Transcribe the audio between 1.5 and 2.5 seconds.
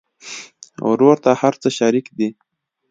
څه شريک دي.